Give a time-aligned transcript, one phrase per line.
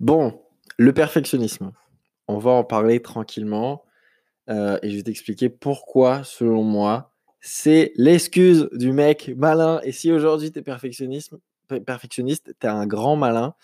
[0.00, 0.40] Bon,
[0.76, 1.72] le perfectionnisme.
[2.28, 3.84] On va en parler tranquillement
[4.48, 9.80] euh, et je vais t'expliquer pourquoi, selon moi, c'est l'excuse du mec malin.
[9.82, 11.34] Et si aujourd'hui tu es perfectionniste,
[11.68, 13.54] tu es un grand malin,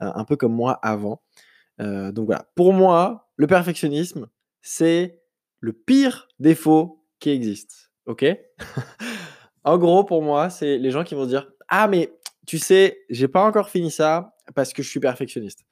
[0.00, 1.22] euh, un peu comme moi avant.
[1.80, 4.28] Euh, donc voilà, pour moi, le perfectionnisme,
[4.62, 5.20] c'est
[5.58, 7.90] le pire défaut qui existe.
[8.06, 8.24] Ok?
[9.62, 12.10] En gros, pour moi, c'est les gens qui vont dire Ah, mais
[12.46, 15.66] tu sais, j'ai pas encore fini ça parce que je suis perfectionniste.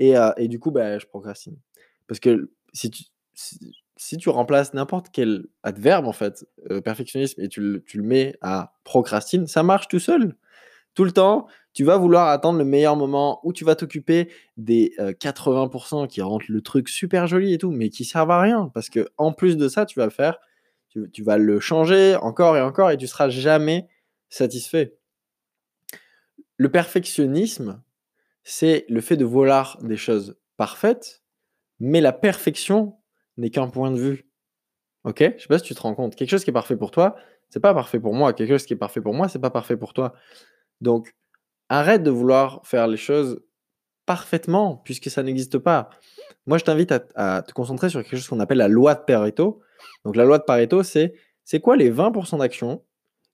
[0.00, 1.56] Et, euh, et du coup, bah, je procrastine.
[2.08, 7.84] Parce que si tu, remplaces n'importe quel adverbe, en fait, euh, perfectionnisme, et tu le,
[7.84, 10.34] tu le mets à procrastine, ça marche tout seul.
[10.94, 14.92] Tout le temps, tu vas vouloir attendre le meilleur moment où tu vas t'occuper des
[14.98, 18.70] 80% euh, qui rendent le truc super joli et tout, mais qui servent à rien.
[18.74, 20.38] Parce que en plus de ça, tu vas le faire,
[20.88, 23.86] tu, tu vas le changer encore et encore, et tu seras jamais
[24.30, 24.96] satisfait.
[26.56, 27.80] Le perfectionnisme,
[28.50, 31.22] c'est le fait de vouloir des choses parfaites,
[31.78, 32.98] mais la perfection
[33.36, 34.28] n'est qu'un point de vue.
[35.04, 35.22] Ok?
[35.36, 36.16] Je sais pas si tu te rends compte.
[36.16, 37.14] Quelque chose qui est parfait pour toi,
[37.48, 38.32] c'est pas parfait pour moi.
[38.32, 40.14] Quelque chose qui est parfait pour moi, c'est pas parfait pour toi.
[40.80, 41.14] Donc,
[41.68, 43.40] arrête de vouloir faire les choses
[44.04, 45.88] parfaitement, puisque ça n'existe pas.
[46.44, 49.60] Moi, je t'invite à, te concentrer sur quelque chose qu'on appelle la loi de Pareto.
[50.04, 52.84] Donc, la loi de Pareto, c'est c'est quoi les 20% d'actions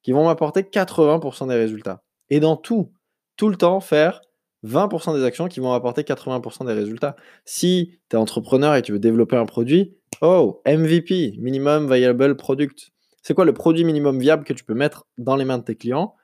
[0.02, 2.02] qui vont m'apporter 80% des résultats?
[2.28, 2.92] Et dans tout,
[3.36, 4.20] tout le temps, faire
[4.66, 7.16] 20% des actions qui vont apporter 80% des résultats.
[7.44, 12.92] Si tu es entrepreneur et tu veux développer un produit, oh, MVP, Minimum Viable Product.
[13.22, 15.74] C'est quoi le produit minimum viable que tu peux mettre dans les mains de tes
[15.74, 16.14] clients?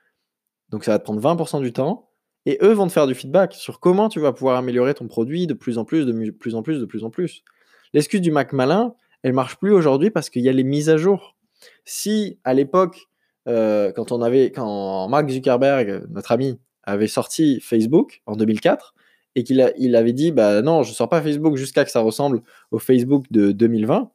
[0.69, 2.09] Donc ça va te prendre 20% du temps.
[2.45, 5.47] Et eux vont te faire du feedback sur comment tu vas pouvoir améliorer ton produit
[5.47, 7.43] de plus en plus, de plus en plus, de plus en plus.
[7.93, 10.97] L'excuse du Mac malin, elle marche plus aujourd'hui parce qu'il y a les mises à
[10.97, 11.35] jour.
[11.85, 13.07] Si à l'époque,
[13.47, 18.93] euh, quand on avait, quand Mark Zuckerberg, notre ami, avait sorti Facebook en 2004
[19.35, 22.41] et qu'il il avait dit bah non, je sors pas Facebook jusqu'à que ça ressemble
[22.71, 24.11] au Facebook de 2020,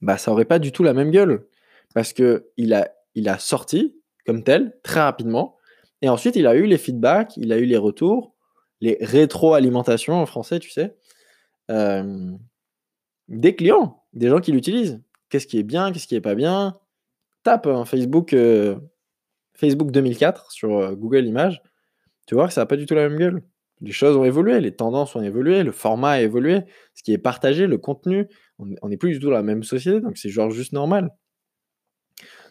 [0.00, 1.46] bah ça aurait pas du tout la même gueule
[1.94, 3.96] parce que il a sorti
[4.26, 5.56] comme tel très rapidement
[6.02, 8.34] et ensuite il a eu les feedbacks, il a eu les retours,
[8.80, 10.96] les rétroalimentations en français, tu sais,
[11.70, 12.32] euh,
[13.28, 15.00] des clients, des gens qui l'utilisent.
[15.30, 16.78] Qu'est-ce qui est bien, qu'est-ce qui est pas bien?
[17.44, 18.76] Tape un Facebook euh,
[19.54, 21.62] Facebook 2004 sur euh, Google Images,
[22.26, 23.42] tu vois que ça n'a pas du tout la même gueule.
[23.80, 26.60] Les choses ont évolué, les tendances ont évolué, le format a évolué,
[26.94, 30.00] ce qui est partagé, le contenu, on n'est plus du tout dans la même société,
[30.00, 31.10] donc c'est genre juste normal.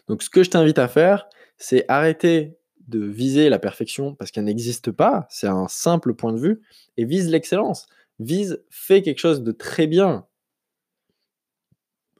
[0.08, 1.26] Donc ce que je t'invite à faire,
[1.56, 2.58] c'est arrêter
[2.88, 6.60] de viser la perfection parce qu'elle n'existe pas, c'est un simple point de vue,
[6.96, 7.86] et vise l'excellence.
[8.18, 10.26] Vise, fais quelque chose de très bien.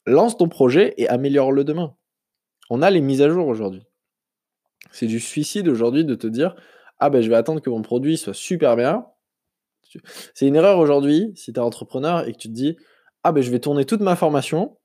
[0.06, 1.94] Lance ton projet et améliore-le demain.
[2.70, 3.84] On a les mises à jour aujourd'hui.
[4.90, 6.54] C'est du suicide aujourd'hui de te dire
[6.98, 9.06] Ah ben je vais attendre que mon produit soit super bien.
[10.34, 12.76] C'est une erreur aujourd'hui si tu es entrepreneur et que tu te dis
[13.22, 14.78] Ah ben je vais tourner toute ma formation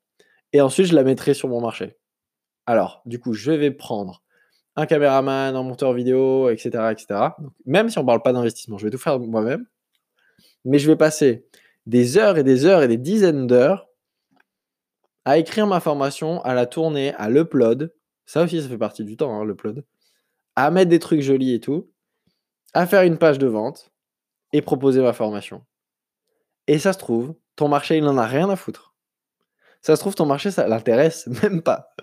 [0.54, 1.98] et ensuite je la mettrai sur mon marché.
[2.66, 4.24] Alors, du coup, je vais prendre
[4.76, 6.70] un caméraman, un monteur vidéo, etc.
[6.92, 7.32] etc.
[7.66, 9.66] même si on ne parle pas d'investissement, je vais tout faire moi-même.
[10.66, 11.48] Mais je vais passer
[11.86, 13.88] des heures et des heures et des dizaines d'heures
[15.26, 17.94] à écrire ma formation, à la tourner, à l'upload.
[18.28, 19.84] Ça aussi, ça fait partie du temps, hein, l'upload
[20.58, 21.88] à mettre des trucs jolis et tout,
[22.74, 23.92] à faire une page de vente
[24.54, 25.64] et proposer ma formation.
[26.66, 28.96] Et ça se trouve, ton marché, il n'en a rien à foutre.
[29.82, 31.94] Ça se trouve, ton marché, ça l'intéresse même pas.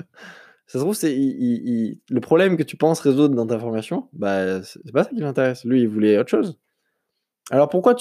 [0.68, 4.92] Ça se trouve, c'est le problème que tu penses résoudre dans ta formation, bah, c'est
[4.92, 5.64] pas ça qui l'intéresse.
[5.64, 6.56] Lui, il voulait autre chose.
[7.50, 7.96] Alors pourquoi,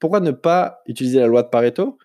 [0.00, 1.96] pourquoi ne pas utiliser la loi de Pareto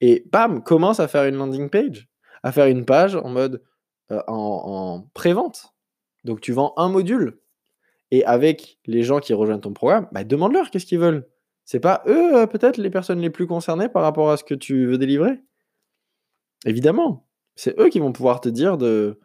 [0.00, 2.08] et bam, commence à faire une landing page,
[2.42, 3.62] à faire une page en mode
[4.10, 5.74] euh, en, en pré-vente
[6.24, 7.38] donc tu vends un module.
[8.10, 11.26] Et avec les gens qui rejoignent ton programme, bah, demande-leur qu'est-ce qu'ils veulent.
[11.64, 14.54] C'est pas eux, euh, peut-être, les personnes les plus concernées par rapport à ce que
[14.54, 15.40] tu veux délivrer
[16.66, 17.26] Évidemment.
[17.56, 19.18] C'est eux qui vont pouvoir te dire de.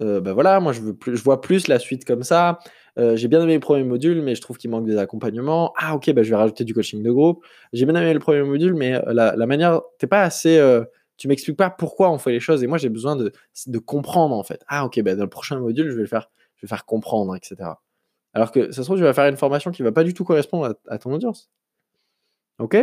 [0.00, 2.60] Euh, bah voilà, moi je, veux je vois plus la suite comme ça.
[2.98, 5.72] Euh, j'ai bien aimé le premier module, mais je trouve qu'il manque des accompagnements.
[5.76, 7.44] Ah ok, bah, je vais rajouter du coaching de groupe.
[7.72, 10.58] J'ai bien aimé le premier module, mais la, la manière, t'es pas assez
[11.18, 13.32] tu m'expliques pas pourquoi on fait les choses et moi j'ai besoin de,
[13.78, 14.64] comprendre en fait.
[14.68, 17.36] Ah ok, bah, dans le prochain module je vais le faire, je vais faire comprendre,
[17.36, 17.70] etc.
[18.32, 20.24] Alors que ça se trouve tu vas faire une formation qui va pas du tout
[20.24, 21.50] correspondre à, ton audience.
[22.58, 22.76] Ok?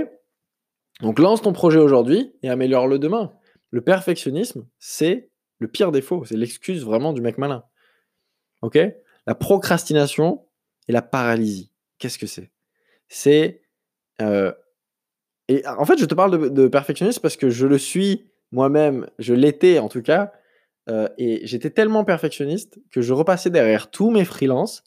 [1.01, 3.33] Donc lance ton projet aujourd'hui et améliore-le demain.
[3.71, 5.29] Le perfectionnisme, c'est
[5.59, 7.63] le pire défaut, c'est l'excuse vraiment du mec malin.
[8.61, 8.77] Ok?
[9.27, 10.45] La procrastination
[10.87, 11.71] et la paralysie.
[11.99, 12.51] Qu'est-ce que c'est?
[13.07, 13.61] C'est
[14.21, 14.53] euh,
[15.47, 19.33] et en fait, je te parle de, perfectionniste parce que je le suis moi-même, je
[19.33, 20.31] l'étais en tout cas,
[20.89, 24.83] euh, et j'étais tellement perfectionniste que je repassais derrière tous mes freelances,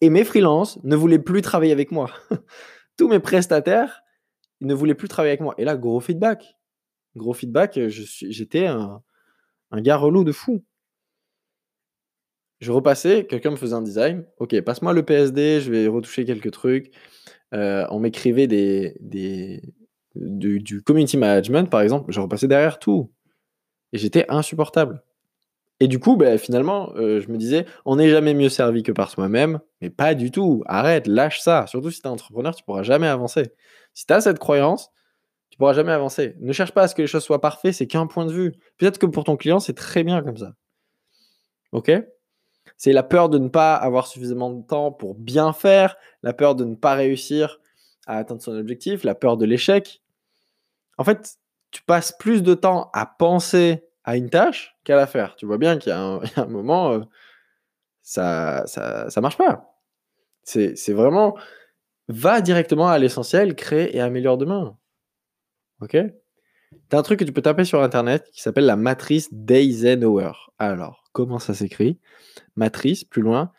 [0.00, 2.10] et mes freelances ne voulaient plus travailler avec moi.
[2.96, 4.02] tous mes prestataires,
[4.60, 5.54] ne voulaient plus travailler avec moi.
[5.58, 6.56] Et là, gros feedback.
[7.16, 9.02] Gros feedback, j'étais un,
[9.70, 10.64] un gars relou de fou.
[12.60, 14.26] Je repassais, quelqu'un me faisait un design.
[14.38, 16.92] Ok, passe-moi le PSD, je vais retoucher quelques trucs.
[17.54, 19.62] Euh, on m'écrivait des, des
[20.14, 22.12] du, community management, par exemple.
[22.12, 23.10] Je repassais derrière tout.
[23.92, 25.02] Et j'étais insupportable.
[25.80, 28.92] Et du coup, ben, finalement, euh, je me disais, on n'est jamais mieux servi que
[28.92, 30.62] par soi-même, mais pas du tout.
[30.66, 31.66] Arrête, lâche ça.
[31.66, 33.54] Surtout si tu es entrepreneur, tu pourras jamais avancer.
[33.94, 34.90] Si tu as cette croyance,
[35.48, 36.36] tu pourras jamais avancer.
[36.40, 38.52] Ne cherche pas à ce que les choses soient parfaites, c'est qu'un point de vue.
[38.76, 40.52] Peut-être que pour ton client, c'est très bien comme ça.
[41.72, 41.90] Ok?
[42.76, 46.54] C'est la peur de ne pas avoir suffisamment de temps pour bien faire, la peur
[46.54, 47.58] de ne pas réussir
[48.06, 50.02] à atteindre son objectif, la peur de l'échec.
[50.98, 51.36] En fait,
[51.70, 55.36] tu passes plus de temps à penser à une tâche qu'à la faire.
[55.36, 57.00] Tu vois bien qu'il y, a un moment, euh,
[58.02, 59.76] ça, ça, ça marche pas.
[60.42, 61.36] C'est vraiment,
[62.08, 64.76] va directement à l'essentiel, crée et améliore demain.
[65.80, 65.96] Ok?
[66.88, 70.32] T'as un truc que tu peux taper sur Internet qui s'appelle la matrice d'Eisenhower.
[70.58, 71.98] Alors, comment ça s'écrit?
[72.56, 73.52] Matrice, plus loin,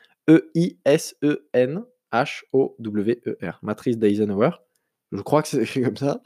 [2.14, 3.60] E-I-S-E-N-H-O-W-E-R.
[3.62, 4.52] Matrice d'Eisenhower.
[5.12, 6.22] Je crois que c'est écrit comme ça.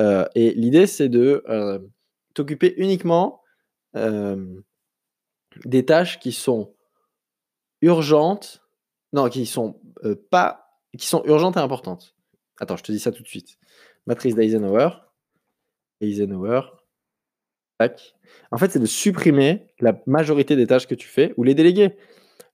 [0.00, 1.78] Euh, et l'idée, c'est de euh,
[2.34, 3.42] t'occuper uniquement
[3.96, 4.60] euh,
[5.64, 6.74] des tâches qui sont
[7.80, 8.62] urgentes,
[9.12, 9.80] non, qui sont
[10.30, 12.14] pas, qui sont urgentes et importantes.
[12.60, 13.58] Attends, je te dis ça tout de suite.
[14.06, 14.90] Matrice d'Eisenhower.
[16.00, 16.62] Eisenhower.
[17.78, 18.14] Tac.
[18.50, 21.96] En fait, c'est de supprimer la majorité des tâches que tu fais ou les déléguer.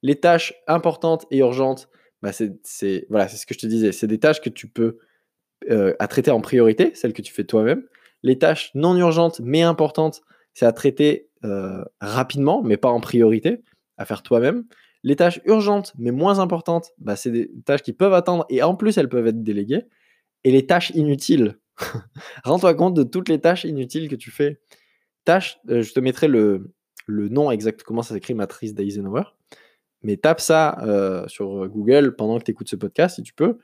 [0.03, 1.89] Les tâches importantes et urgentes,
[2.25, 3.93] bah c'est voilà, ce que je te disais.
[3.93, 4.99] C'est des tâches que tu peux
[5.71, 7.85] à traiter en priorité, celles que tu fais toi-même.
[8.23, 10.23] Les tâches non urgentes mais importantes,
[10.55, 11.29] c'est à traiter
[12.01, 13.63] rapidement, mais pas en priorité,
[13.99, 14.65] à faire toi-même.
[15.03, 18.75] Les tâches urgentes mais moins importantes, bah, c'est des tâches qui peuvent attendre et en
[18.75, 19.85] plus elles peuvent être déléguées.
[20.45, 21.59] Et les tâches inutiles,
[22.45, 24.61] rends-toi compte de toutes les tâches inutiles que tu fais.
[25.25, 26.75] Tâches, je te mettrai le,
[27.07, 29.25] le nom exact, comment ça s'écrit, matrice d'Eisenhower.
[30.05, 33.59] Mais tape ça sur Google pendant que tu écoutes ce podcast si tu peux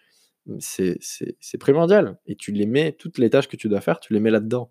[0.58, 2.18] c'est primordial.
[2.26, 4.70] Et tu les mets, toutes les tâches que tu dois faire, tu les mets là-dedans.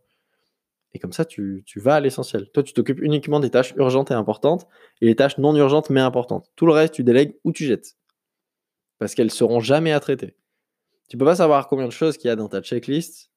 [0.93, 2.49] Et comme ça, tu, vas à l'essentiel.
[2.51, 4.67] Toi, tu t'occupes uniquement des tâches urgentes et importantes
[5.01, 6.49] et les tâches non urgentes mais importantes.
[6.55, 7.95] Tout le reste, tu délègues ou tu jettes.
[8.97, 10.35] Parce qu'elles seront jamais à traiter.
[11.07, 13.31] Tu peux pas savoir combien de choses qu'il y a dans ta checklist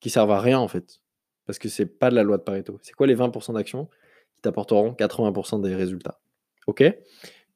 [0.00, 1.00] qui servent à rien en fait.
[1.46, 2.78] Parce que c'est pas de la loi de Pareto.
[2.82, 3.88] C'est quoi les 20% d'actions
[4.34, 6.20] qui t'apporteront 80% des résultats?
[6.66, 6.82] Ok?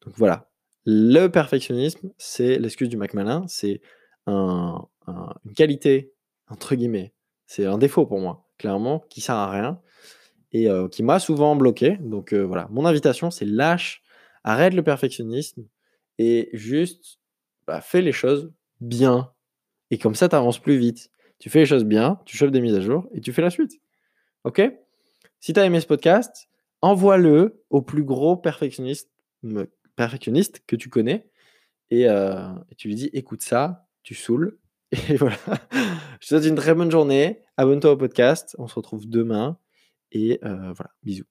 [0.04, 0.48] Donc voilà.
[0.84, 3.12] Le perfectionnisme, c'est l'excuse du Mac
[3.48, 3.80] c'est
[4.26, 6.12] une qualité,
[6.48, 7.12] entre guillemets.
[7.46, 9.80] C'est un défaut pour moi, clairement, qui sert à rien
[10.52, 11.96] et euh, qui m'a souvent bloqué.
[12.00, 14.02] Donc euh, voilà, mon invitation, c'est lâche,
[14.44, 15.66] arrête le perfectionnisme
[16.18, 17.18] et juste
[17.66, 19.32] bah, fais les choses bien.
[19.90, 21.10] Et comme ça, tu avances plus vite.
[21.38, 23.50] Tu fais les choses bien, tu chauffes des mises à jour et tu fais la
[23.50, 23.80] suite.
[24.44, 24.60] Ok?
[25.40, 26.48] Si tu as aimé ce podcast,
[26.82, 29.10] envoie-le au plus gros perfectionniste,
[29.98, 31.28] perfectionniste que tu connais
[31.90, 34.58] et, euh, et tu lui dis écoute ça, tu saoules.
[35.10, 35.36] Et voilà.
[36.18, 37.42] Je te souhaite une très bonne journée.
[37.58, 38.56] Abonne-toi au podcast.
[38.58, 39.58] On se retrouve demain.
[40.12, 41.26] Et euh, voilà, bisous.